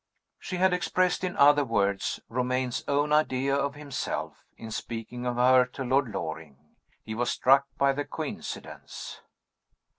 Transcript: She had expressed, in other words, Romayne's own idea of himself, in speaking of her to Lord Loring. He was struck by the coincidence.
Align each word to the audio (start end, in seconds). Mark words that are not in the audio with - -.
She 0.39 0.55
had 0.57 0.73
expressed, 0.73 1.23
in 1.23 1.37
other 1.37 1.63
words, 1.63 2.19
Romayne's 2.27 2.83
own 2.87 3.13
idea 3.13 3.55
of 3.55 3.75
himself, 3.75 4.43
in 4.57 4.71
speaking 4.71 5.27
of 5.27 5.35
her 5.35 5.65
to 5.73 5.83
Lord 5.83 6.09
Loring. 6.11 6.57
He 7.03 7.13
was 7.13 7.29
struck 7.29 7.67
by 7.77 7.93
the 7.93 8.03
coincidence. 8.05 9.21